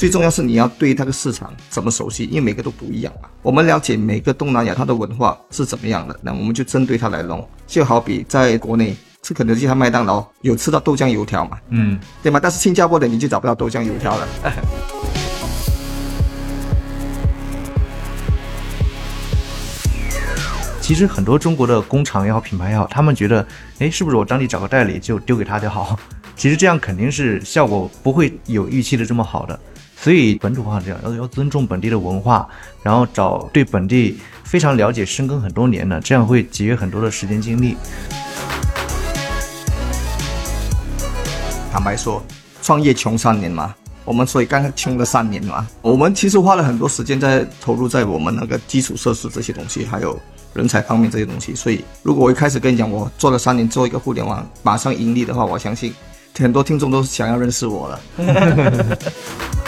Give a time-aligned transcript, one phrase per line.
[0.00, 3.28] 最重要是你要对那个市场怎么熟悉，因为每个都不一样嘛。
[3.42, 7.46] 我们了解每个东南亚它的文化是怎么样的，那我们就针对它来弄。
[7.66, 12.40] 就好比在国内吃肯德基和麦当劳，有吃到豆浆油条嘛，嗯，对吗？
[12.42, 14.26] 但是新加坡的你就找不到豆浆油条了。
[20.80, 23.46] 其实很多中国的工厂也好，品牌也好，他们觉得，
[23.80, 25.94] 哎，是不是我当地找个代理就丢给他就好？
[26.34, 29.60] 其实这样肯定是效果不会有预期的这么好的。
[30.02, 32.48] 所以本土化这样要要尊重本地的文化，
[32.82, 37.76] 然后找对本地非常了解、深耕很多年的，这样会节约很多的时间精力。
[41.70, 42.22] 坦白说，
[42.62, 43.74] 创业穷三年嘛，
[44.06, 45.68] 我们所以刚刚穷了三年嘛。
[45.82, 50.18] 我们其实花了很多时间在投入在我们那个基础设施这些东西，还有
[50.54, 51.54] 人才方面这些东西。
[51.54, 55.92] 所以，如果我一开始跟你讲，我做了三年做一个互联网马上盈利的话，我相信
[56.38, 58.00] 很多听众都想要认识我了。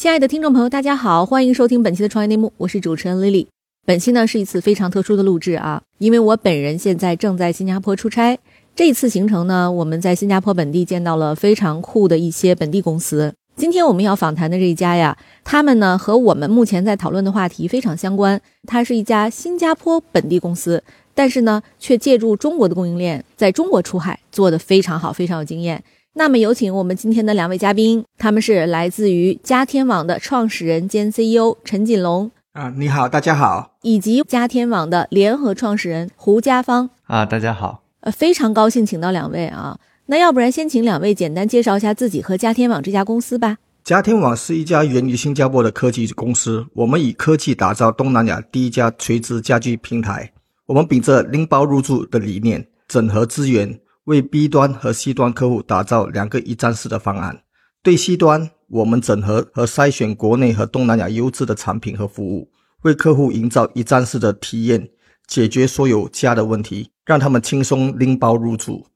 [0.00, 3.46] 亲爱的听众朋友，大家好，欢迎收听本期的创业内幕，我是主持人 Lily。
[3.84, 8.38] 本期呢是一次非常特殊的录制啊，因为我本人现在正在新加坡出差。
[8.74, 13.34] 这次行程呢，我们在新加坡本地见到了非常酷的一些本地公司。
[13.56, 18.40] 今天我们要访谈的这一家呀，他们呢和我们目前在讨论的话题非常相关。
[18.66, 20.82] 它是一家新加坡本地公司，
[21.14, 25.84] 但是呢却借助中国的供应链，在中国出海做得非常好，非常有经验。
[26.14, 33.76] 那么有请我们今天的两位嘉宾，他们是来自于家天网的创始人兼 CEO 陈锦龙啊，你好，大家好。
[33.82, 36.90] 以及家天网的联合创始人胡家芳。
[37.04, 37.84] 啊，大家好。
[38.00, 39.78] 呃，非常高兴请到两位啊。
[40.06, 43.58] 那要不然先请两位简单介绍一下自己和家天网这家公司吧。
[43.84, 50.32] 家天网是一家源于新加坡的科技公司，我们以科技打造东南亚第一家垂直家居平台。
[50.66, 57.42] 我们秉着拎包入住的理念，整合资源，为 B 端和 C 端客户打造两个一站式的方案。
[57.82, 62.50] 对 C 端，我们整合和筛选国内和东南亚优质的产品和服务，
[62.82, 64.90] 为客户营造一站式的体验，
[65.26, 68.86] 解决所有家的问题，让他们轻松拎包入住。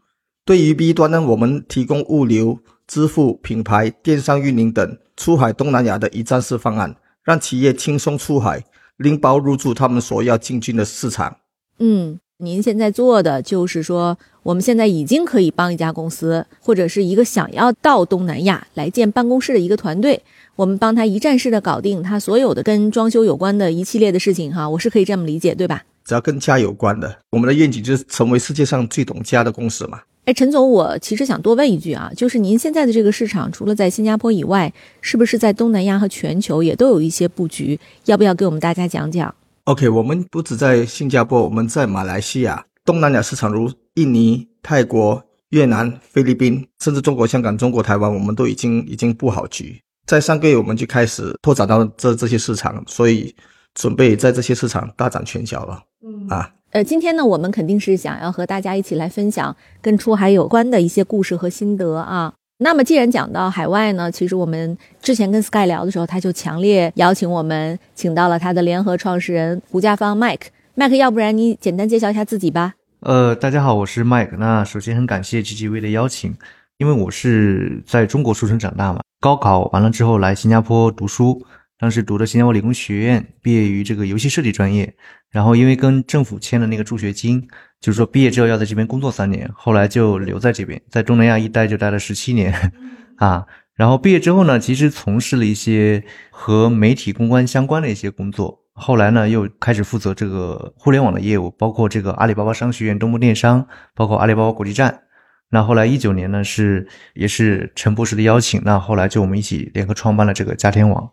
[0.44, 8.62] 对于 B 端呢，我们提供物流、支付、品牌、电商运营等出海东南亚的一站式方案，让企业轻松出海，
[8.98, 11.38] 拎包入驻他们所要进军的市场。
[11.78, 20.20] 嗯，您现在做的就是说，我们现在已经可以帮一家公司，或者是一个想要到东南亚来建办公室的一个团队，
[20.56, 25.84] 我们帮他一站式的搞定他所有的跟装修有关的一系列的事情哈，我是可以这么理解对吧？
[26.04, 30.00] 只要跟家有关的，我们的愿景就是成为世界上最懂家的公司嘛。
[30.24, 37.78] 哎，陈总，我其实想多问一句啊，就是您现在的这个市场，除了在新加坡以外，是不是在东南亚和全球也都有一些布局？
[38.06, 39.32] 要不要给我们大家讲讲
[39.64, 49.80] ？OK，我们不止在新加坡，我们在马来西亚、东南亚市场，如印尼、泰国、越南、菲律宾，甚至中国香港、中国台湾，我们都已经已经布好局。
[50.06, 53.34] 在上个月，我们就开始拓展到这这些市场，所以
[53.72, 55.82] 准备在这些市场大展拳脚了。
[56.06, 56.50] 嗯啊。
[56.72, 62.34] 呃，今天呢，我们肯定是想要和大家一起来分享跟出海有关的一些故事和心得啊。
[62.58, 70.46] 那么，既然讲到海外呢，其实我们之前跟 Sky 聊的时候，他就强烈邀请我们，请到了他的联合创始人胡家芳 Mike。
[70.76, 72.74] Mike，要不然你简单介绍一下自己吧。
[73.00, 74.36] 呃，大家好，我是 Mike。
[74.38, 76.32] 那首先很感谢 GGV 的邀请，
[76.78, 81.44] 因为我是在中国出生长大嘛，高考完了之后来新加坡读书。
[81.76, 84.94] 当时读的新加坡理工学院，毕业于这个游戏设计专业，
[85.28, 87.46] 然后因为跟政府签了那个助学金，
[87.84, 92.72] 就是说毕业之后要在这边工作三年，后来就留在这边，在东南亚一待就待了十七年，
[93.20, 105.02] 啊，然后毕业之后呢，其实从事了一些和媒体公关相关的一些工作，后来呢又开始负责这个互联网的业务，包括这个阿里巴巴商学院、东部电商，包括阿里巴巴国际站。
[105.50, 111.10] 那后来一九年呢是也是陈博士的邀请，那后来就我们一起联合创办了这个家天网。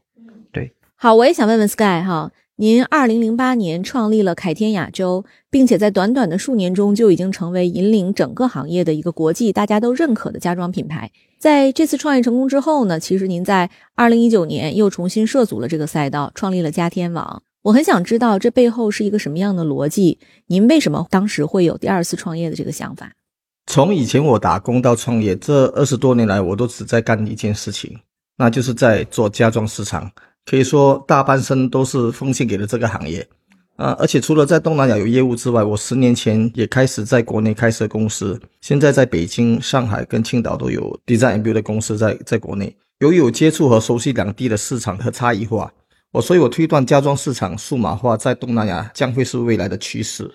[0.53, 11.09] 对好，我也想问问 Sky 哈，您二零零八年创立了凯天亚洲，并且在短短的数年中就已经成为引领整个行业的一个国际大家都认可的家装品牌。
[11.39, 17.41] 在这次创业成功之后呢，其实您在二零一九年又重新涉足了这个赛道，创立了家天网。
[17.63, 20.19] 我很想知道这背后是一个什么样的逻辑？
[20.45, 23.12] 您为什么当时会有第二次创业的这个想法？
[23.65, 27.97] 从以前我打工到创业，这二十多年来，我都只在干一件事情，
[28.38, 30.12] 那就是在做家装市场。
[30.45, 33.27] 可以说大半生都是奉献给了这个行业，
[33.75, 42.75] 啊，而且除了在东南亚有业务之外，我十年前也开始在国内开设公司，现在在北京、上海跟青岛都有 design build 的公司在在国内。
[42.99, 45.71] 由于有接触和熟悉两地的市场和差异化，
[46.11, 50.29] 我所以我推断家装市场数码化在东南亚将会是未来的趋势。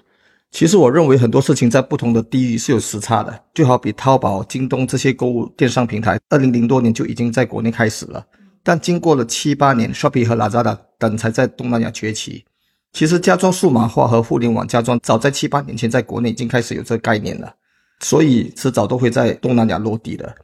[0.50, 8.24] 其实我认为很多事情在不同的地域是有时差的，就好比淘宝、京东这些购物电商平台，二零零多年就已经在国内开始了，
[8.66, 12.44] 但经过了七八年，Shopee 和 Lazada 等才在东南亚崛起。
[12.92, 17.54] 其实家装数码化和互联网家装早在七八年前在国内已经开始有这个概念了，
[18.00, 20.34] 所以迟早都会在东南亚落地的。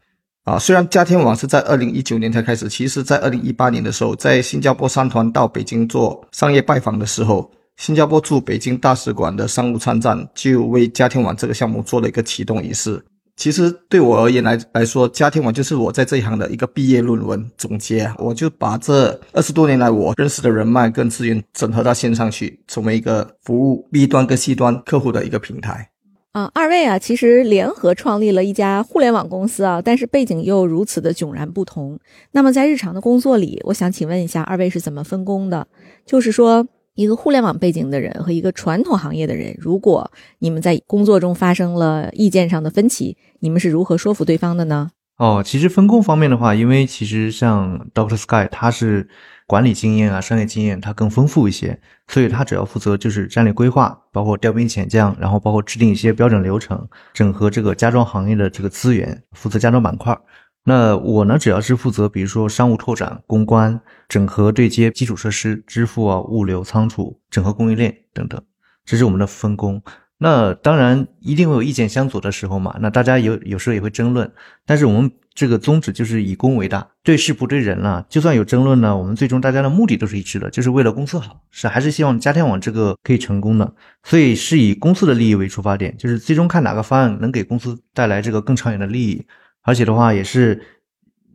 [0.45, 7.51] 啊，虽然家天网是在二零一九年才开始，其实在二零一八年的时候，在新加坡商团到北京做商业拜访的时候。
[7.79, 13.03] 新加坡驻北京大使馆的商务参赞就为家天网这个项目做了一个启动仪式。
[13.43, 18.09] 其实对我而言来来说，家天网就是我在这一行的一个毕业论文总结。
[18.17, 25.91] 我就把这二十多年来我认识的人脉跟资源整合到线上去，成为一个服务 B 端跟 C 端客户的一个平台。
[26.31, 31.99] 啊，二位啊，其实联合创立了一家互联网公司啊，但是背景又如此的迥然不同。
[32.31, 35.67] 那么在日常的工作里，我想请问一下，二位是怎么分工的？
[36.07, 36.65] 就是说。
[36.95, 40.11] 一个互联网背景的人和一个传统行业的人，如果
[40.41, 44.91] 你们在工作中发生了意见上的分歧，你们是如何说服对方的呢？
[45.17, 49.09] 哦，其实分工方面的话，因为其实像 Doctor Sky 他是
[49.47, 60.19] 管理经验啊、商业经验他更丰富一些，所以他主要负责就是战略规划，包括调兵遣将，然后包括制定一些标准流程，整合这个家装行业的这个资源，负责家装板块。
[60.65, 68.41] 那我呢，主要是负责，比如说商务拓展、公关、整合对接基础设施、支付啊、物流仓储、整合供应链等等，
[68.85, 69.83] 这是我们的分工。
[70.19, 74.31] 那当然一定会有意见相左的时候嘛，那大家有有时候也会争论，
[74.65, 78.07] 但是我们这个宗旨就是以公为大，对事不对人了。
[78.09, 83.75] 就算有争论呢，我们最终大家的目的都是一致的，就是为了公司好，是还是希望家天网这个可以成功的，
[84.05, 89.27] 所以是以公司的利益为出发点，就是最终看哪个方案能给公司带来这个更长远的利益。
[89.63, 90.63] 而且的话，也是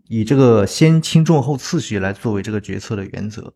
[0.07, 3.53] 以这个先轻重后次序来作为这个决策的原则。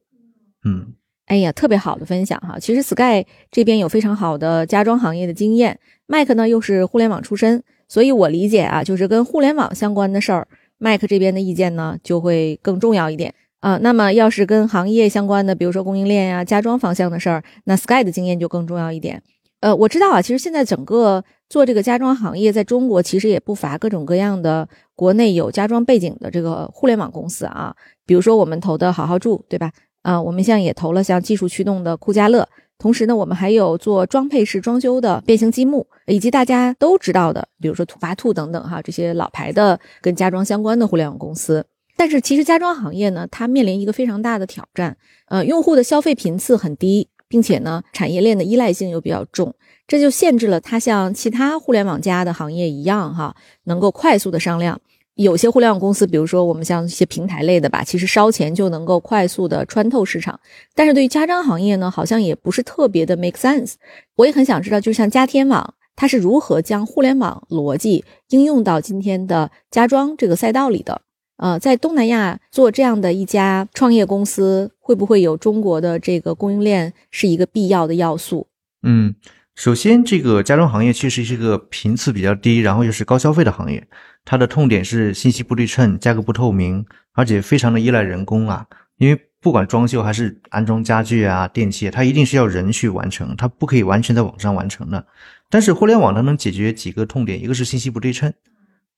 [0.63, 0.94] 嗯，
[1.25, 2.57] 哎呀，特别好的分享哈！
[2.59, 10.47] 其实 Sky 这边有非常好的家装行业的经验，Mike 呢又是互联网出身，所以我理解啊，就是跟互联网相关的事儿
[10.79, 13.77] ，Mike 这边的意见呢就会更重要一点啊。
[13.77, 19.23] 那么要是跟行业相关的，比如说供应链呀、家装方向的事儿，那 Sky 的经验就更重要一点。
[19.62, 27.74] 呃，我知道啊，其实现在整个做这个家装行业，在中国其实也不乏各种各样的国内有家装背景的这个互联网公司啊。
[28.06, 29.72] 比如说我们投的好好住，对吧？
[30.02, 32.48] 啊，我们现在也投了像技术驱动的酷家乐，
[32.80, 41.64] 同时呢，我们还有做装配式装修的变形积木，以及大家都知道的，比如说土八兔等等哈，这些老牌的跟家装相关的互联网公司。
[41.96, 44.98] 但是其实家装行业呢，它面临一个非常大的挑战，
[45.28, 47.10] 呃，用户的消费频次很低。
[47.31, 49.56] 并且呢，产业链的依赖性又比较重，
[49.88, 53.33] 这就限制了它像其他互联网加的行业一样，哈，
[53.63, 54.78] 能够快速的上量。
[55.16, 60.38] 有些互联网公司，比如说我们像一些平台类的吧，其实烧钱就能够快速的穿透市场。
[60.75, 63.75] 但是对于家装行业呢，好像也不是特别的 make sense。
[64.18, 71.01] 我也很想知道，就像家天网，它是如何将互联网逻辑应用到今天的家装这个赛道里的？
[71.42, 78.46] 呃，在东南亚做这样的一家创业公司，会不会有中国的这个供应链是一个必要的要素？
[78.84, 79.16] 嗯，
[79.56, 83.88] 首先，这个家装行业确实是一个频次比较低，然后又是高消费的行业。
[84.24, 88.68] 它的痛点是信息不对称、价格不透明，而且非常的依赖人工啊。
[88.98, 95.04] 因为不管装修还是安装家具啊、电器，它一定是要人去完成，它不可以完全在网上完成的。
[95.50, 98.31] 但是互联网它能解决几个痛点，一个是信息不对称。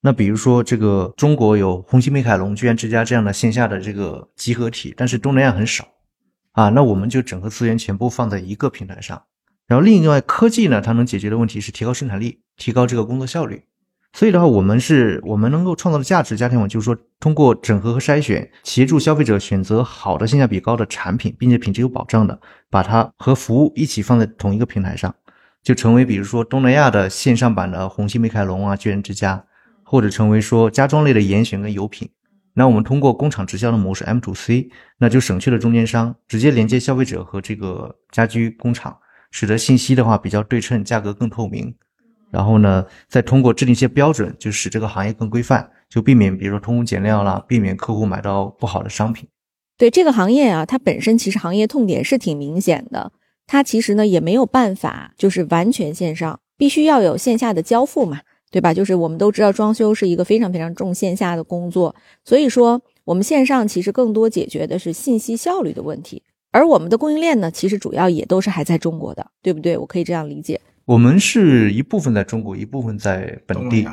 [0.06, 5.88] 那比如说，这个中国有红星美凯龙、居然之家这样的线下的这个集合体，但是东南亚很少
[6.52, 6.68] 啊。
[6.68, 9.22] 那我们就整合资源全部放在一个平台上。
[9.66, 13.64] 然后另外科技呢，它能解决的问题是提高生产力，提高这个工作效率。
[14.12, 25.14] 所以的话，我们是我们能够创造的价值，家庭网就是说，通过整合和筛选，协助消费者选择好的性价比高的产品，并且品质有保障的，把它和服务一起放在同一个平台上，
[25.62, 29.42] 就成为比如说东南亚的线上版的红星美凯龙啊、居然之家。
[29.94, 32.10] 或者成为说家装类的严选跟油品，
[32.54, 38.98] 那我们通过工厂直销的模式 M to C，那就省去了中间商，直接连接消费者和这个家居工厂，
[39.30, 41.72] 使得信息的话比较对称，价格更透明。
[42.32, 49.28] 然后呢，再通过制定一些标准，就使这个行业更规范，就避免比如说偷工减料啦，避免客户买到不好的商品。
[49.78, 53.12] 对这个行业啊，它本身其实行业痛点是挺明显的，
[53.46, 58.22] 它其实呢也没有办法就是完全线上，必须要有线下的交付嘛。
[58.54, 58.72] 对吧？
[58.72, 61.92] 就是我们都知道，装修是一个非常非常重线下的工作，
[62.22, 66.22] 所以说我们线上其实更多解决的是信息效率的问题。
[66.52, 69.76] 而我们的供应链呢，其实主要也都是还在中国的，对不对？
[69.76, 70.60] 我可以这样理解。
[70.84, 73.88] 我们是一部分在中国，一部分在本地。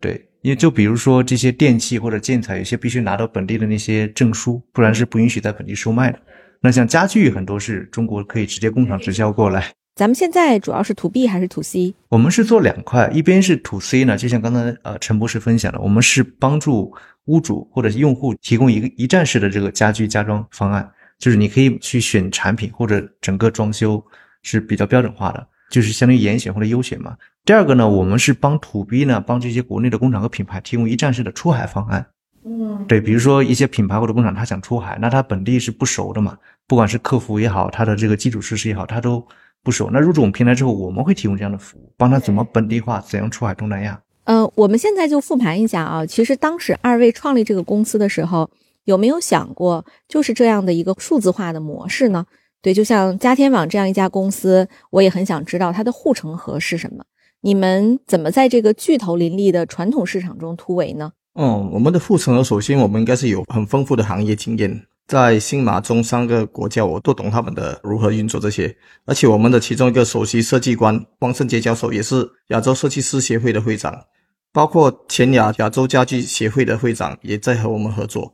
[0.00, 6.18] 对，因为就比如说这些电器或者建材，有些必须拿到本地的那些证书，不然是不允许在本地售卖的。
[6.60, 9.72] 那像家具很多是中国可以直接工厂直销过来。
[9.94, 11.94] 咱们现在主要是 to B 还是 to C？
[12.08, 16.92] 我们是做两块，一边是 to C 呢，就像刚才呃陈博士分享的，我们是帮助
[17.26, 24.02] 屋主或者是用户提供一个一站式的这个家居家装方案，就是你可以去选产品或者整个装修
[24.42, 27.14] 是比较标准化的，就是相当于严选或者优选嘛。
[27.44, 32.06] 第二个呢，我们是帮 to B 呢，帮这些国内的工厂和品牌提供一站式的出海方案。
[32.42, 39.26] 嗯，对，比如说一些品牌或者工厂，他想出海，那他本地是不熟的嘛，不管是客服也好，他的这个基础设施也好，他都
[39.62, 39.90] 不熟。
[39.92, 44.00] 那入驻我们平台之后，我们会提供这样的服务，帮他怎么本地化，怎样出海东南亚。
[44.24, 48.48] 呃，我们现在就复盘一下啊，其实当时二位创立这个公司的时候，
[48.84, 52.24] 有没有想过就是这样的一个数字化的模式呢？
[52.62, 57.02] 对，就像家天网这样一家公司，我也很想知道它的护城河是什么。
[57.40, 61.12] 你们怎么在这个巨头林立的传统市场中突围呢？
[61.34, 68.72] 嗯，我们的护城河，首先我们应该是有很丰富的行业经验，在新马中三个国家，我都懂他们的如何运作这些。
[69.06, 74.04] 而且我们的其中一个首席设计官汪胜杰教授也是亚洲设计师协会的会长，
[74.52, 78.32] 包括前亚亚洲家具协会的会长也在和我们合作。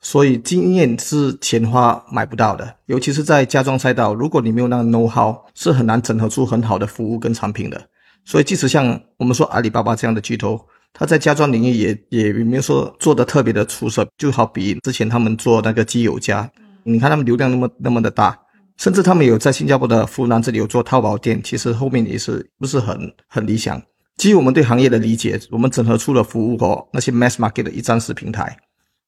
[0.00, 7.78] 所以经验是钱花买不到的，尤其是在家装赛道，如果你没有那个 know how，是很难整合出很好的服务跟产品的。
[8.24, 10.58] 所以即使像我们说阿里巴巴这样的巨头。
[10.96, 16.48] 他在家装领域也也没有说做的特别的出色，就好比之前他们做那个基友家，
[16.84, 18.38] 你看他们流量那么那么的大，
[18.76, 23.82] 甚至他们有在新加坡的湖南这里有做淘宝店，其实后面也是不是很很理想。
[24.16, 28.56] 基于我们对行业的理解，我们整合出了服务和那些 mass market 的一站式平台，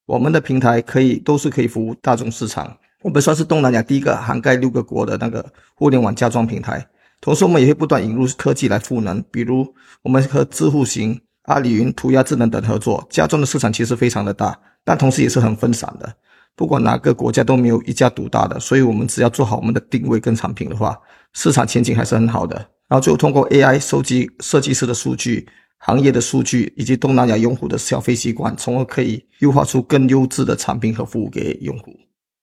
[0.05, 6.85] 我们的平台可以都是可以服务大众市场，我们算是东南亚第一个涵盖六个国的那个互联网家装平台。
[7.21, 11.21] 同时，我们也会不断引入科技来赋能，比如我们和知乎型。
[11.47, 16.13] 阿里云、涂鸦智能等合作，家装的市场其实非常的大，但同时也是很分散的。
[16.55, 20.97] 不管哪个国家都没有一家独大的，所以我们只要做好我们的定位跟产品的话，
[21.33, 22.55] 市场前景还是很好的。
[22.89, 31.93] 然后最后通过 AI 收集设计师的数据、行业的数据以及东南亚用户的消费习惯，从而可以优化出更优质的产品和服务给用户。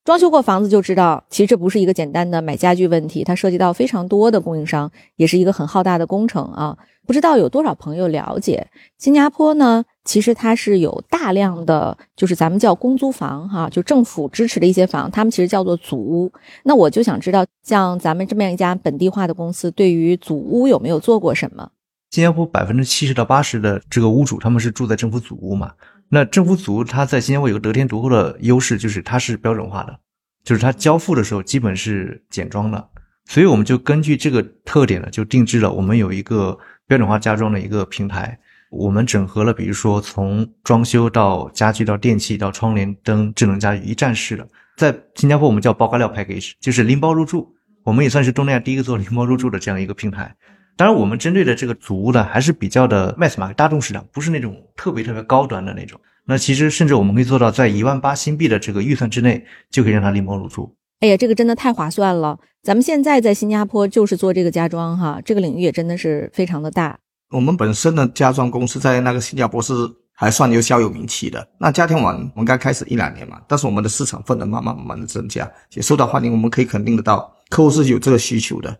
[0.04, 6.76] 装修过房子就知道，其实这不是一个简单的买家具问题，它涉及到非常多的供应商，也是一个很浩大的工程啊。
[7.06, 8.66] 不知道有多少朋友了解
[8.98, 9.82] 新加坡呢？
[10.04, 16.30] 其实它是有大量的，就是咱们叫公租房哈，就政府支持的一些房，他们其实叫做祖屋。
[16.64, 21.70] 那我就想知道，像咱们这么样一家本地化的公司，对于祖屋有没有做过什么？
[22.10, 25.72] 新加坡百分之七十到八十的这个屋主，他们是住在政府祖屋嘛？
[26.14, 29.98] 那政府祖屋它在新加坡有个得天独厚的优势，就是它是标准化的，
[30.44, 32.88] 就是它交付的时候基本是简装的，
[33.26, 36.56] 所以我们就根据这个特点呢，就定制了我们有一个。
[36.86, 38.38] 标准化家装的一个平台，
[38.70, 44.46] 我们整合了，比如说从装修到家具到电器到窗帘灯、智能家居一站式的。
[44.76, 47.50] 在新加坡，我们叫包干料 package，就是拎包入住。
[47.84, 50.36] 我们也算是东南亚第一个做拎包入住的这样一个平台。
[50.76, 56.00] 当然，我们针对的这个组屋呢，还是比较的 mass market，大众市场，不是那种特别特别高端的那种。
[56.26, 60.74] 那其实甚至我们可以做到在一万八新币的这个预算之内，就可以让它拎包入住。
[61.00, 62.38] 哎呀，这个真的太划算了！
[62.62, 66.98] 咱们现在在新加坡就是做这个家装哈，这个领域也真的是非常的大。
[67.30, 69.74] 我们本身的家装公司在那个新加坡是
[70.12, 71.46] 还算有小有名气的。
[71.58, 76.32] 那家庭网我们刚开始一两年嘛，但是我们的市场份额慢慢慢慢的增加，也受到欢迎。
[76.32, 78.74] 我们可以肯定得到，客户是有这个需求的。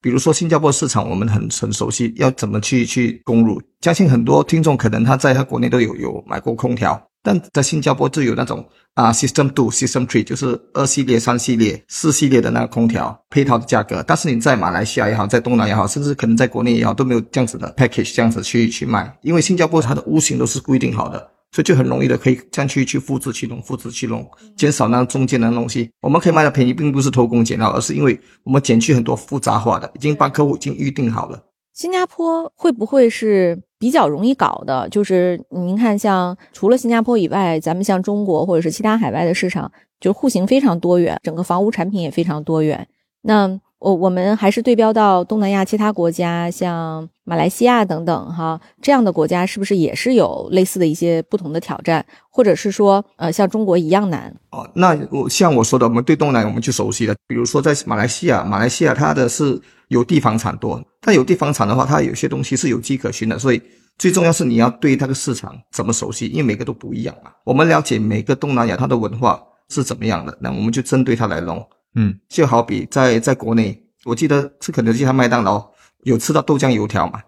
[0.00, 3.60] 比如说新加坡市场，我们很很熟悉，要怎么去去攻入？
[3.80, 7.00] 相信很多听众可能他在他国内都有有买过空调。
[7.20, 8.64] 但在新加坡就有那种
[8.94, 14.02] 啊，System Two、System Three，就是二系列、三系列、四系列的那个空调配套的价格。
[14.06, 19.12] 但是你在马来西亚也好，在东南也好，甚至可能在国内也好，都没有这样子的 package 这样子去去卖。
[19.22, 25.90] 因为新加坡它的屋型都是规定好的，所以就很容易的可以这样去去复制、去弄、复制、去弄，减少那中间的东西。
[26.00, 31.42] 我们可以卖的便宜，并不是偷工减料，而是因为我们减去很多复杂化的，已经帮客户已经预定好了。
[31.74, 34.88] 新加坡会不会是比较容易搞的？
[34.88, 42.86] 就是您看，像除了新加坡以外，咱们像中国或者是其他海外的市场，就户型非常多元，整个房屋产品也非常多元。
[43.22, 54.34] 那我我们还是对标到东南亚其他国家，像马来西亚等等哈，这样的国家是不是也是有类似的一些不同的挑战，或者是说，呃，像中国一样难？
[54.50, 59.60] 哦，那我像我说的，我们对东南亚我们就熟悉了，比如说在马来西亚，马来西亚它的是。
[59.88, 63.62] 有地房产多，但有地房产的话，它有些东西是有迹可循的，所以
[63.96, 67.30] 最重要是你要对那个市场怎么熟悉，因为每个都不一样嘛。
[67.42, 71.66] 我们了解每个东南亚它的文化是怎么样的，那我们就针对它来弄。
[71.94, 75.68] 嗯，就好比在在国内，我记得吃肯德基和麦当劳
[76.04, 77.20] 有吃到豆浆油条嘛，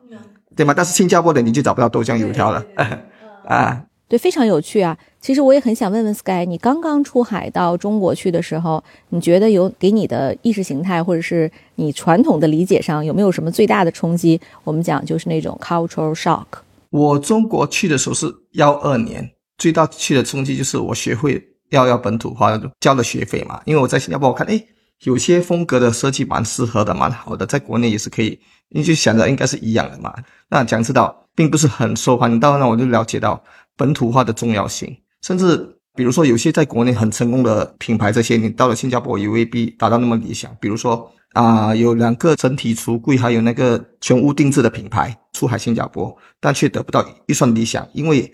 [0.56, 0.74] 对吗？
[0.76, 2.64] 但是新加坡的你就找不到豆浆油条了
[3.46, 3.84] 啊。
[4.08, 4.98] 对，非常有趣啊。
[5.20, 14.40] 其实我也很想问问 Sky，你刚刚出海到中国去的时候，你觉得有给你的意识形态或者是你传统的理解上有没有什么最大的冲击？
[14.64, 16.44] 我们讲就是那种 cultural shock。
[16.90, 21.40] 我中国去的时候是幺二年，最大去的冲击就是我学会
[21.70, 23.60] 要要本土化，交了学费嘛。
[23.64, 24.62] 因为我在新加坡，我看哎，
[25.04, 30.14] 有些风格的设计蛮适合的，蛮好的，在国内也是可以，你就想着应该是一样的嘛。
[30.48, 33.42] 那讲知道并不是很受欢迎，到那我就了解到
[33.76, 40.54] 本土化的重要性，甚至比如说有些在国内很成功的品牌，这些你到了新加坡也未必达到那么理想。
[40.60, 48.30] 比如说啊，有两个整体橱柜，还有那个全屋定制的品牌出海新加坡，但却得不到预算理想，因为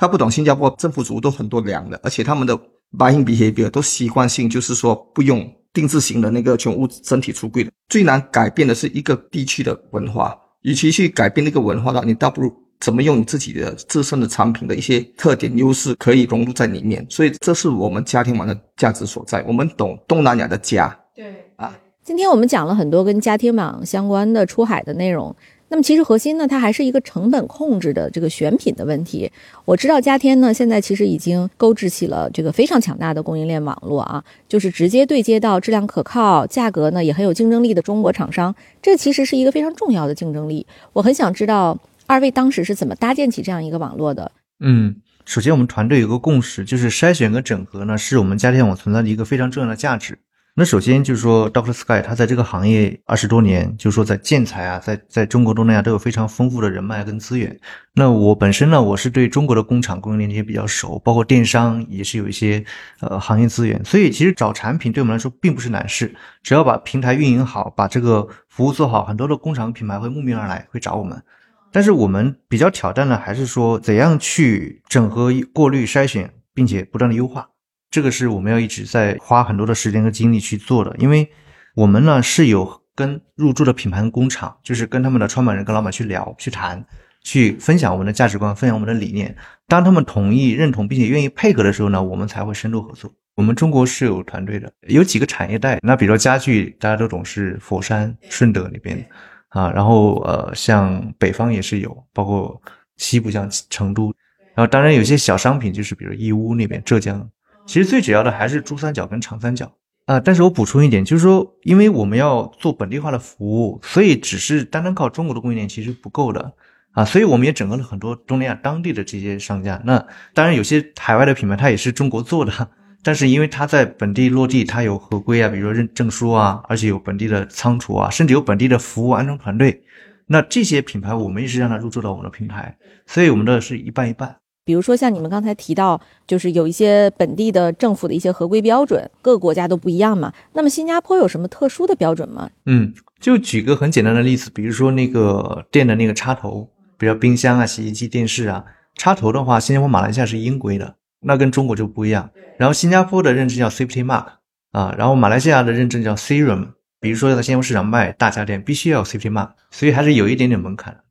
[0.00, 2.56] 他不懂新加坡政府组都很多粮的，而且他们的
[2.96, 7.72] buying behavior 都习惯性就是说不用定制型的那个全屋整体橱柜的。
[7.88, 17.04] 最难改变的是一个地区的文化，与其去改变那个文化的话，你倒不如怎么用你自己的自身的产品的一些特点优势可以融入在里面。
[17.10, 20.96] 所以这是我们家庭网的价值所在，我们懂东南亚的家。
[21.12, 21.26] 对
[21.56, 21.76] 啊。
[22.04, 25.34] 今天我们讲了很多跟家庭网相关的出海的内容，
[25.70, 29.30] 那么其实核心呢，它还是一个成本控制的这个选品的问题。
[29.64, 40.66] 我知道家天呢，现在其实已经购置起了这个非常强大的供应链网络啊，就是直接对接到质量可靠、价格呢也很有竞争力的中国厂商，这其实是一个非常重要的竞争力。
[40.94, 44.32] 我很想知道二位当时是怎么搭建起这样一个网络的？
[44.60, 44.96] 嗯，
[45.26, 50.18] 首先我们团队有个共识，就是筛选跟整合呢，是我们家天网存在的一个非常重要的价值。
[50.60, 57.56] 那首先就是说，Doctor Sky 他在这个行业二十多年，就是说在建材啊，在在中国东南亚都有非常丰富的人脉跟资源。
[57.94, 62.64] 那我本身呢，我是对中国的工厂供应链这些比较熟，包括电商也是有一些
[62.98, 66.12] 呃行业资源，所以其实找产品对我们来说并不是难事，
[66.42, 71.22] 只要把平台运营好，把这个服务做好，很多的工厂品牌会慕名而来，会找我们。
[71.70, 77.48] 但是我们比较挑战的还是说，怎样去整合、过滤、筛选，并且不断的优化。
[77.90, 81.28] 这个是我们要一直在花很多的时间和精力去做的，因为
[81.74, 86.84] 我们呢是有跟入驻的品牌工厂，就是跟他们的创办人、跟老板去聊、去谈、
[87.22, 89.34] 去分享我们的价值观、分享我们的理念。
[89.66, 93.10] 当他们同意、认同并且愿意配合的时候呢，我们才会深度合作。
[93.36, 95.78] 我们中国是有团队的，有几个产业带。
[95.82, 99.08] 那比如说家具，大家都懂是佛山、顺德那边
[99.48, 102.60] 啊，然后呃，像北方也是有，包括
[102.96, 104.12] 西部像成都，
[104.54, 107.26] 然后当然有些小商品，就是比如义乌那边、浙江。
[107.68, 109.70] 其实最主要的还是珠三角跟长三角
[110.06, 116.50] 啊，但是我补充一点，就是说，因为我们要做本地化的服务，所以只是单单靠中国的供应链其实不够的
[116.92, 119.78] 啊，所以我们也整合了很多东南亚当地的这些商家。
[119.84, 120.02] 那
[120.32, 122.70] 当然有些海外的品牌它也是中国做的，
[123.02, 129.82] 但是因为它在本地落地，它有合规啊，比如说认证书啊，而且有本地的仓储啊，甚至有本地的服务安装团队，
[130.26, 134.37] 那这些品牌我们也是让它入驻到我们的平台，所以我们的是一半一半。
[134.68, 140.30] 比如说像你们刚才提到，就是有一些本地的政府的一些合规标准，各个国家都不一样嘛。
[140.52, 142.50] 那么新加坡有什么特殊的标准吗？
[142.66, 148.62] 嗯，就举个很简单的例子，比如说那个电的那个插头，比如冰箱啊、洗衣机、电视啊，
[148.94, 152.28] 插头的话，新加坡、马来西亚是英规的，那跟中国就不一样。
[152.58, 154.26] 然后新加坡的认证叫 Safety Mark
[154.72, 156.72] 啊，然后马来西亚的认证叫 Serum。
[157.00, 161.00] 比如说在新加坡市场卖大家电，必须要 Safety Mark，所以还是有一点点门槛的。
[161.00, 161.07] 对，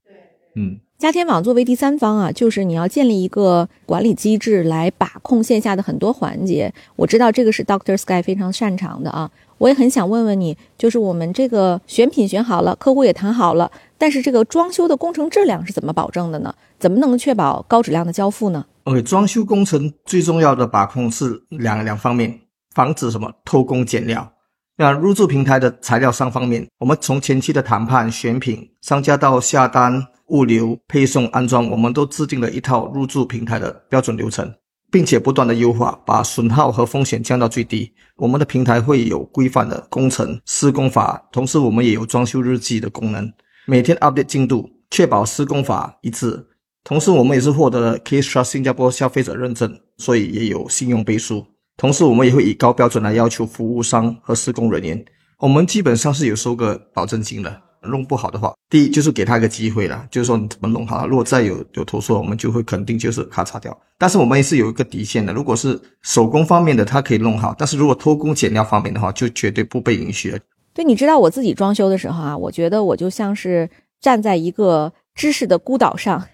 [0.58, 0.80] 嗯。
[0.98, 6.74] 家天网作为第三方啊，就是你要建立一个管理机制来把控线下的很多环节。
[6.96, 16.52] 我知道这个是 Doctor Sky 非常擅长的啊，我也很想问问你，就是我们这个选品选好了，客户也谈好了，但是这个装修的工程质量是怎么保证的呢？
[16.80, 22.40] 怎么能确保高质量的交付呢？OK，装修工程最重要的把控是两两方面，
[22.74, 24.34] 防止什么偷工减料。
[24.78, 30.08] 那入驻平台的材料商方面，我们从前期的谈判、选品，商家到下单。
[30.28, 34.54] 物流、配送、安装，我们都制定了一套入驻平台的标准流程，
[34.92, 37.90] 并且不断的优化，把损耗和风险降到最低。
[38.18, 43.32] 我们的平台会有规范的工程施工法，同时我们也有装修日记的功能，
[43.68, 46.46] 每天 update 进度，确保施工法一致。
[46.84, 51.46] 同时，我们也是获得了 Case Trust 新加坡消费者认证，所以也有信用背书。
[51.78, 55.06] 同时，我们也会以高标准来要求服务商和施工人员，
[55.40, 57.62] 我们基本上是有收个保证金的。
[57.84, 61.08] 弄不好的话，第一就是给他一个机会了，就是说你怎么弄好。
[61.08, 63.78] 如果再有有投诉，我们就会肯定就是咔嚓掉。
[64.00, 70.40] 但是我们也是有一个底线的，如果是手工方面的，他可以弄好；但是如果偷工减料方面的话，就绝对不被允许了。
[70.74, 73.70] 对，你知道我自己装修的时候啊，我觉得我就像是
[74.02, 76.26] 站在一个知识的孤岛上，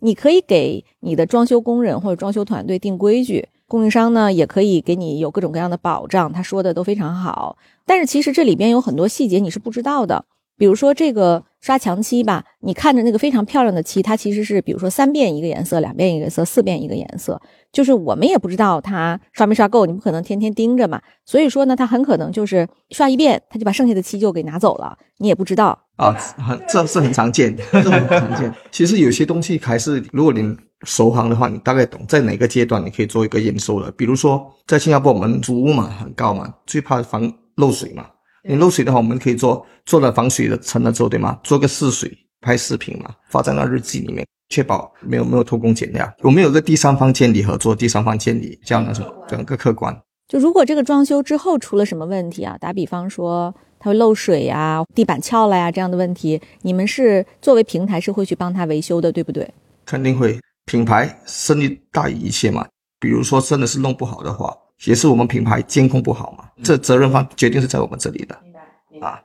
[0.00, 7.56] 你可以给你的装修工人或者装修团队定规矩，供应商呢也可以给你有各种各样的保障，他说的都非常好。
[7.86, 10.24] 但是其实这里边有很多细节你是不知道的。
[10.58, 21.00] 比如说，这个刷墙漆吧，你看着那个非常漂亮的漆，它其实是比如说三遍一个颜色，两遍一个颜色，四遍一个颜色，就是我们也不知道它刷没刷够，你不可能天天盯着嘛。
[21.24, 25.78] 所以说呢，它很可能就是刷一遍，他就把剩下的漆就给拿走了，你也不知道。
[25.96, 28.52] 啊，很这是很常见的， 这很常见。
[28.70, 33.90] 其实有些东西还是，如果你熟行的话，你大概懂在哪个阶段你可以做一个验收的。
[33.92, 38.06] 比如说，在新加坡我们租屋嘛很高嘛，最怕防漏水嘛。
[38.42, 41.38] 你漏水的话，我们可以做做了防水的层了之后，对吗？
[41.42, 46.10] 做个试水拍视频嘛，发在那日记里面，确保没有没有偷工减料。
[46.22, 49.94] 我们有个第三方监理合作，第三方监理这样的什么整个客观。
[50.26, 59.52] 就如果这个装修之后出了什么问题啊，打比方说它会漏水呀、地板翘了呀这样的问题，你们是作为平台是会去帮他维修的，对不对？
[59.84, 62.66] 肯定会，品牌胜利大于一切嘛。
[63.00, 64.56] 比如说真的是弄不好的话。
[64.84, 68.38] 也是我们品牌监控不好嘛，这责任方决定是在我们这里的。
[68.44, 69.24] 明白，明白，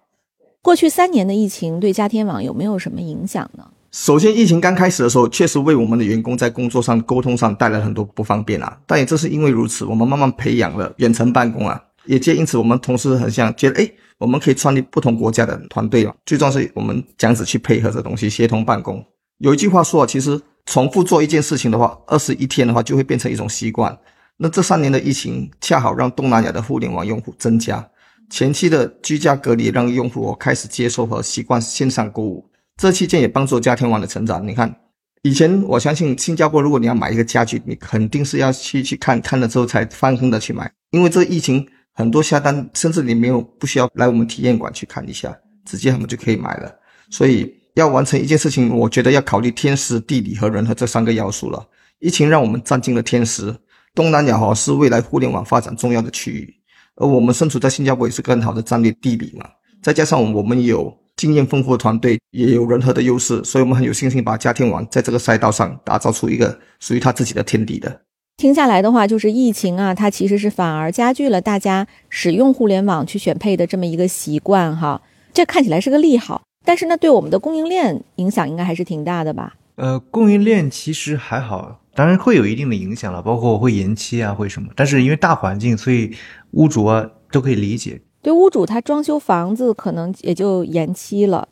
[0.61, 3.65] 过去三年的疫情对家天网有没有什么影响呢？
[3.91, 8.77] 首先，疫情刚开始的时候，确实为我们的员工在工作上、沟通上带来很多不方便啊。
[8.85, 16.13] 但也正是因为如此，我们慢慢培养了远程办公啊，也借因此，我们同事很像觉得，哎，我们可以创立不同国家的团队啊。
[16.25, 19.01] 最重要是我们这样子去配合这东西，协同办公。
[19.37, 23.97] 有一句话说，其实重复做一件事情的话，二十一天的话就会变成一种习惯。
[24.37, 27.89] 那这三年的疫情恰好让东南亚的互联网用户增加，
[28.29, 34.45] 前期的居家隔离让用户开始接受和习惯线上购物，这期间也帮助家天网的成长。
[34.45, 34.75] 你看，
[35.21, 46.69] 以前我相信新加坡，如果你要买一个家具，你肯定是要去去看看了之后才放心的去买，因为这疫情很多下单，甚至你没有不需要来我们体验馆去看一下，直接他们就可以买了。
[47.09, 51.65] 所以要完成一件事情，我觉得要考虑天时、地理和人和这三个要素了。
[51.99, 53.55] 疫情让我们占尽了天时。
[53.95, 56.53] 东南亚哈是未来互联网发展重要的区域，
[56.95, 59.45] 而我们身处在新加坡也是更好的战略地理嘛。
[59.81, 68.01] 再加上我们有经验丰富的团队，也有人和的优势，所以我们很有信心把家天网在这个赛道上打造出一个属于他自己的天地的。
[68.35, 75.01] 听下来的话，就是疫情啊，它其实是反而加剧了大家使用互联网去选配的这么一个习惯哈。
[75.33, 79.53] 这看起来是个利好，但是呢，对我们的供应链影响应该还是挺大的吧？
[79.75, 81.81] 呃，供应链其实还好。
[81.93, 84.67] 当然会有一定的影响了，包括会延期啊，会什么？
[84.75, 86.13] 但是因为大环境，所以
[86.51, 88.01] 屋主啊都可以理解。
[88.21, 91.47] 对屋主，他装修房子可能也就延期了。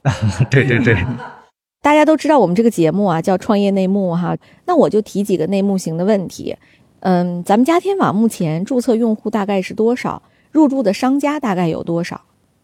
[0.49, 0.97] 对 对对，
[1.81, 6.55] 大家都知道我们这个节目啊叫创业内幕哈，那我就提几个内幕型的问题。
[7.01, 10.21] 嗯，咱们家天网目前注册用户大概是多少？
[10.51, 12.21] 入驻的商家大概有多少？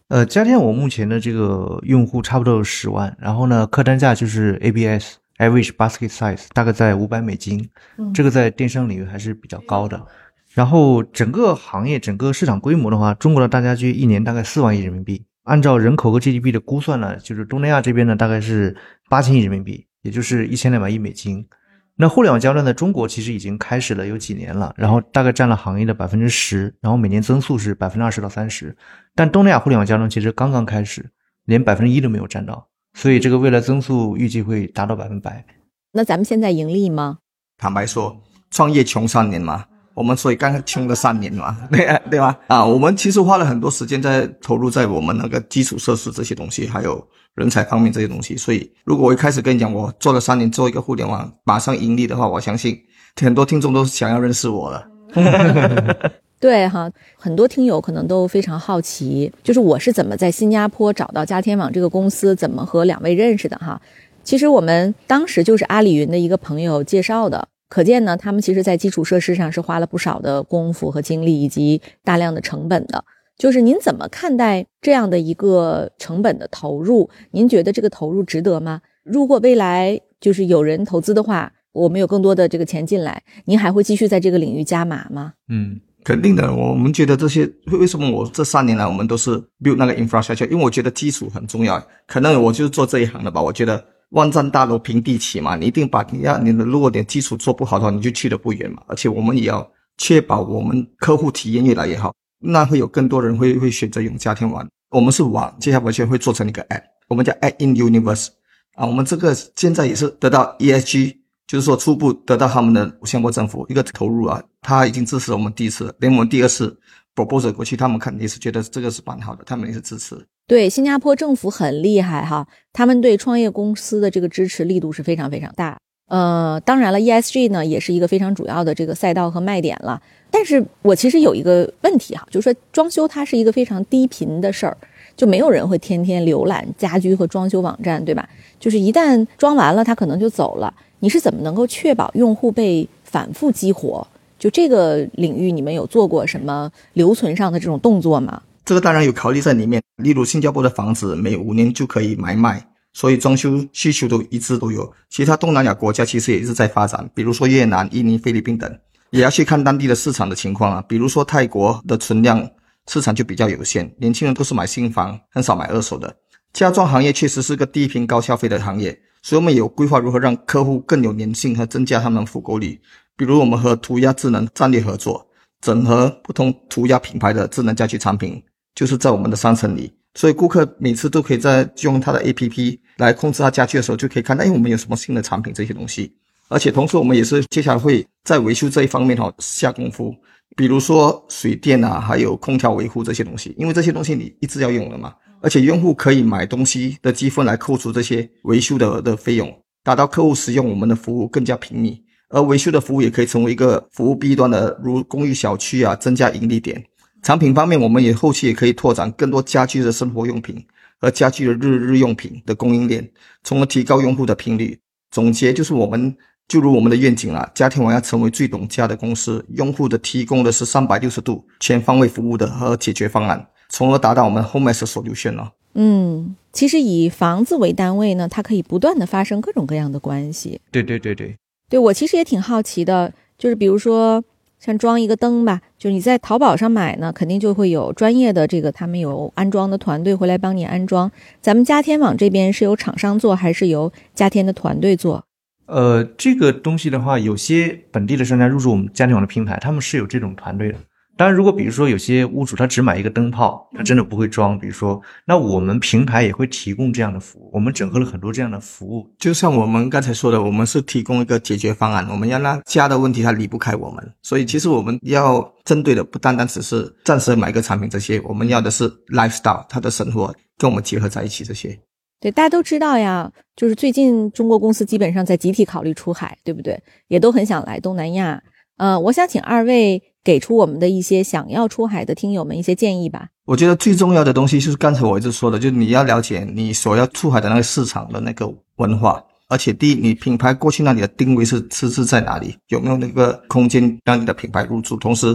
[0.08, 5.16] 呃，家天网目前的这个用户差不多有十万，然后呢，客单价就是 ABS。
[5.40, 7.70] Average basket size 大概在五百美金，
[8.12, 10.06] 这个在电商领域还是比较高的。
[10.52, 15.24] 然后整个行业、整个市场规模的话，中国的大家居一年大概四万亿人民币。
[15.44, 18.76] 按照人口和 GDP 的估算呢，就是东南亚这边呢大概是
[19.08, 21.48] 八千亿人民币，也就是一千两百亿美金。
[21.96, 28.76] 那互联网交易呢，中国其实已经开始了有几年了，然后大概占了行业的百分之十，然后每年增速是百分之二十到三十。
[29.14, 31.10] 但东南亚互联网交易其实刚刚开始，
[31.46, 32.68] 连百分之一都没有占到。
[32.94, 35.44] 所以这个未来增速预计会达到百分百。
[35.92, 37.18] 那咱们现在盈利吗？
[37.58, 38.16] 坦白说，
[38.50, 42.38] 创业穷三年嘛，我们所以刚刚穷了三年嘛， 对对吧？
[42.46, 48.36] 啊，我们其实花了很多时间在投入在我们那个基础设施这些东西，还有人才方面这些东西。
[48.36, 52.78] 所以，如果我一开始跟你讲，我做了三年做一个互联网，马上盈利的话，我相信
[53.20, 54.86] 很多听众都想要认识我了。
[56.40, 63.80] 对哈，很多听友可能都非常好奇，就是我是怎么在新加坡找到家天网这个公司，怎么和两位认识的哈？
[64.24, 73.04] 其实我们当时就是阿里云的一个朋友介绍的，可见呢，他们其实在基础设施上是花了不少的功夫和精力以及大量的成本的。
[73.36, 77.10] 就是您怎么看待这样的一个成本的投入？
[77.32, 78.80] 您觉得这个投入值得吗？
[79.02, 85.34] 如果未来就是有人投资的话，我们有更多的这个钱进来，您还会继续在这个领域加码吗？
[85.48, 85.80] 嗯。
[86.02, 91.82] 肯定的，我们觉得这些为什么我这三年来我们都是 build 那个 infrastructure，因为我觉得基础很重要。
[92.06, 98.82] 可能我就是做这一行的吧，我觉得万丈大楼平地起嘛，你一定把你要你的如果点基础做不好的话，你就去的不远嘛。
[98.86, 104.66] 而且我们也要确保我们客户体验越来越好，那会有更多人会会选择用家庭网。
[104.90, 108.28] 我们是网，接下来完全会做成一个 app，我们叫 app in universe
[108.74, 108.86] 啊。
[108.86, 111.19] 我们这个现在也是得到 ESG。
[111.50, 116.78] 就是说，初步得到他们的新加坡政府一个投入啊，他已经支持我们第一次，连我们第二次
[117.16, 120.14] proposal 过去，他们肯定是觉得这个是蛮好的，他们也是支持。
[120.46, 125.76] 对，新加坡政府很厉害哈，他们对创业公司的这个支持力度是非常非常大。
[126.06, 130.00] 呃，当然了，ESG 呢也是一个非常主要的这个赛道和卖点了。
[130.30, 134.76] 但是我其实有一个问题哈，就是说装修它是一个非常低频的事儿。
[135.16, 138.26] 就没有人会天天浏览家居和装修网站，对吧？
[138.58, 140.72] 就是一旦装完了，他可能就走了。
[141.00, 144.06] 你是怎么能够确保用户被反复激活？
[144.38, 148.42] 就这个领域，你们有做过什么留存上的这种动作吗？
[148.64, 149.82] 这个当然有考虑在里面。
[149.96, 154.90] 例如新加坡的房子每五年就可以买卖，所以装修需求都一直都有。
[155.10, 158.78] 其他东南亚国家其实也是在发展，比如说越南、印尼、菲律宾等，
[159.10, 160.84] 也要去看当地的市场的情况啊。
[160.88, 162.50] 比如说泰国的存量
[162.88, 166.16] 市场就比较有限，年轻人都是买新房，很少买二手的。
[166.54, 172.80] 家装行业确实是个低频高消费的行业，所以我们有规划如何让客户更有粘性和增加他们复购率。
[173.16, 175.26] 比如我们和涂鸦智能战略合作，
[175.60, 178.42] 整合不同涂鸦品牌的智能家居产品，
[178.74, 186.14] 就是在我们的商城里，所以顾客每次都可以在用他的 APP 来控制他家具的时候，就可以看到，哎，我们有什么新的产品这些东西。
[186.48, 190.14] 而且同时，我们也是接下来会在维修这一方面哈下功夫，
[190.56, 195.14] 比如说水电啊，还有空调维护这些东西，因为这些东西你一直要用的嘛。
[195.42, 202.02] 而且用户可以买东西的积分来扣除这些维修的的费用，达到客户使用我们的服务更加频密。
[202.28, 206.84] 而维修的服务也可以成为一个服务 B 端的，如公寓小区啊，增加盈利点。
[207.22, 210.64] 产品方面，我们也后期也可以拓展更多家居的生活用品
[211.00, 213.10] 和家居的日日用品的供应链，
[213.42, 214.78] 从而提高用户的频率。
[215.10, 223.44] 总结就是我们就如我们的愿景啊，家庭网要成为最懂家的公司，用户的提供的是三百六十度全方位服务的和解决方案。
[223.70, 225.52] 从而达到我们 home as solution 呢？
[225.74, 230.60] 嗯，其实以房子为单位呢，它可以不断的发生各种各样的关系。
[230.72, 231.36] 对对对对，
[231.68, 234.22] 对我其实也挺好奇的，就是比如说
[234.58, 241.10] 像装一个灯吧，就是你在淘宝上买呢，肯定就会有专业的这个他们有安装的团队回来帮你安装。
[241.40, 245.24] 咱们家天网这边是由厂商做，还是由家天的团队做？
[245.66, 250.78] 呃，这个东西的话，有些本地的商家入驻我们家天网的平台，他们是有这种团队的。
[251.20, 257.50] 当然，如果比如说有些屋主他只买一个灯泡，他真的不会装，比如说，那我们平台也会提供这样的服务。
[257.52, 264.14] 我们整合了很多这样的服务，就像我们刚才说的，我们是提供一个解决方案，我们要让他家的问题它离不开我们。
[264.22, 271.78] 所以其实我们要针对的不单单只是暂时买个产品这些，我们要的是 lifestyle，他的生活跟我们结合在一起这些。
[272.18, 276.82] 对，大家都知道呀，就是最近中国公司基本上在集体考虑出海，对不对？
[277.08, 278.42] 也都很想来东南亚。
[278.78, 280.02] 呃，我想请二位。
[280.22, 283.28] 给出我们的一些想要出海的听友们一些建议吧。
[283.46, 294.96] 我觉得最重要的东西就是刚才我一直说的，就是你要了解你所要出海的那个市场的那个文化，而且第一，你品牌过去那里的定位是是是在哪里，有没有那个空间让你的品牌入驻？
[294.96, 295.26] 同时，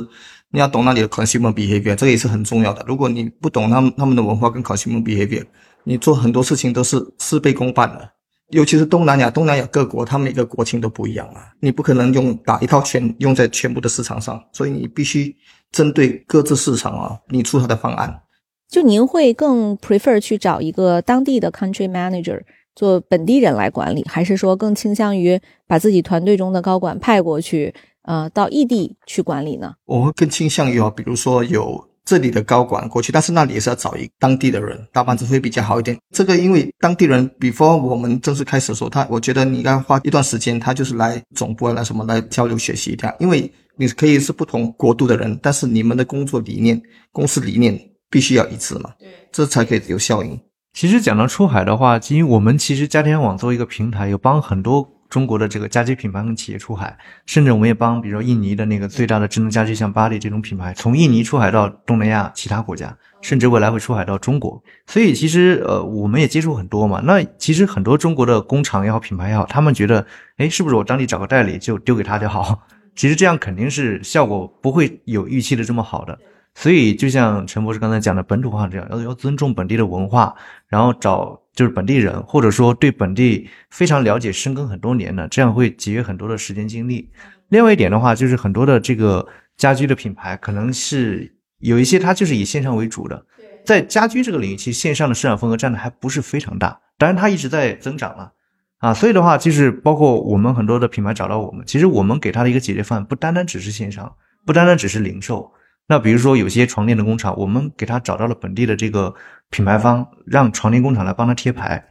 [0.51, 2.85] 你要懂那里的 consumer behavior，这个也是很重要的。
[2.87, 5.43] 如果你不懂他们他们的文化跟 consumer behavior，
[5.83, 8.09] 你做很多事情都是事倍功半的。
[8.49, 15.35] 尤其是东南亚，东南亚各国，它每个国情都不一样啊，你不可能用打一套全用在全部的市场上，所以你必须
[15.71, 18.21] 针对各自市场啊，你出它的方案。
[18.69, 22.39] 就您会更 prefer 去找一个当地的 country manager
[22.75, 29.73] 做本地人来管理，还是说更倾向于把自己团队中的高管派过去，呃，到异地去管理呢？
[29.85, 31.89] 我会更倾向于啊，比如说有。
[32.05, 35.97] 这里的高管过去，但是那里也是要找一当地的人，大班子会比较好一点。
[36.13, 46.79] 这个因为当地人，before 我们正式开始的时候，他我觉得你应该花一段时间，他就是来总部来什么来交流学习一下，因为你可以是不同国度的人，但是你们的工作理念、
[47.11, 47.77] 公司理念
[48.09, 50.39] 必须要一致嘛，对，这才可以有效应。
[50.73, 54.91] 其实讲到出海的话，基于我们其实家天网作为一个平台，有帮很多。
[55.15, 56.93] 中国的这个家居品牌跟企业出海，
[57.25, 64.61] 甚至我们也帮，比如说印尼的那个最大的智能家居，像巴黎这种品牌，从印尼出海到东南亚其他国家，甚至未来会出海到中国。
[64.87, 67.01] 所以其实呃，我们也接触很多嘛。
[67.05, 72.67] 那其实很多中国的工厂也好，品牌也好，他们觉得，哎，是不是我当地找个代理就丢给他就好？
[72.93, 76.19] 其实这样肯定是效果不会有预期的这么好的。
[76.57, 80.33] 所以，就像陈博士刚才讲的，本土化这样，要要尊重本地的文化，
[80.67, 87.11] 然后找就是本地人，或者说对本地非常了解、深耕很多年的，这样会节约很多的时间精力。
[87.49, 93.25] 另外一点的话，就是很多的这个家居的品牌，可能是有一些它就是以线上为主的，
[93.65, 98.31] 在家居这个领域，其实线上的市场份额占的还不是非常大，当然它一直在增长了
[98.77, 98.93] 啊。
[98.93, 104.15] 所以的话，就是包括我们很多的品牌找到我们，其实我们给他的一个解决方案，不单单只是线上，
[104.45, 105.51] 不单单只是零售。
[105.87, 109.13] 那比如说有些床垫的工厂，我们给他找到了本地的这个
[109.49, 111.85] 品牌方，让床垫工厂来帮他贴牌，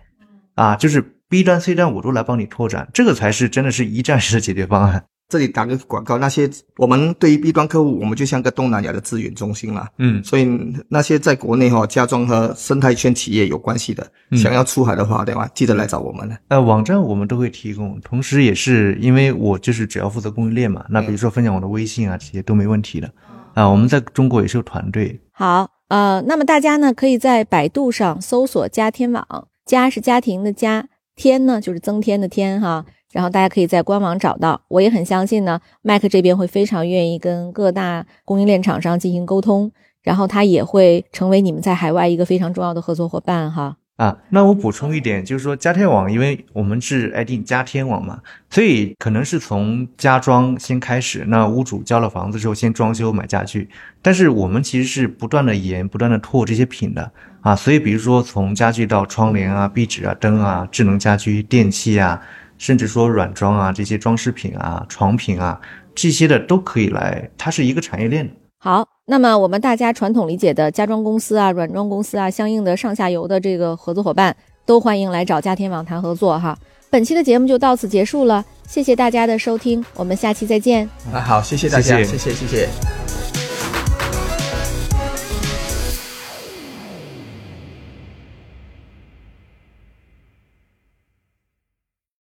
[0.55, 5.05] 啊，就是 B 端、C 端我都来帮你拓展，这个才是真的是一站式的解决方案。
[5.27, 10.47] 这里打个广告，那些我们对于 B 端客户，我们就像个东南亚的资源中心了，嗯，所以
[10.89, 15.49] 那些在国内哈家装和生态圈企业有关系的，想要出海的话，对吧？
[15.55, 16.37] 记得来找我们呢。
[16.49, 23.11] 呃，网站我们都会提供，同时也是因为我就是只要负责供应链嘛，那比如说分享我的微信啊，这些都没问题的。
[23.55, 25.21] 啊，我们在中国也是有团队。
[25.33, 29.27] 好，呃，那么大家呢可以在百度上搜索“家天网”，
[29.64, 32.85] 家是家庭的家，天呢就是增添的添哈。
[33.12, 34.61] 然后大家可以在官网找到。
[34.67, 39.71] 我也很相信呢，麦克这边会非常愿意跟各大供应链厂商进行沟通，
[40.03, 43.77] 然后他也会成为你们在海外一个非常重要的合作伙伴哈。
[43.97, 51.25] 啊，那我补充一点，就是说家天网，因为我们是 ID 家天网嘛，所以可能是从家装先开始。
[51.29, 53.69] 那屋主交了房子之后，先装修买家具，
[54.03, 57.55] 但是我们其实是不断的研、不断的拓这些品的啊。
[57.55, 62.21] 所以比如说从家具到窗帘啊、壁纸啊、灯啊、智能家居、电器啊，
[62.59, 65.61] 甚至说软装啊这些装饰品啊、床品啊
[65.95, 68.29] 这些的都可以来，它是一个产业链。
[68.59, 76.59] 好，那么我们大家传统理解的家装公司啊、软装公司啊，相应的上下游的这个合作伙伴，都欢迎来找家天网谈合作哈。
[76.88, 80.88] 本期的节目就到此结束了，谢谢大家的收听，我们下期再见。
[81.12, 82.69] 啊，好，谢谢大家，谢谢谢谢谢谢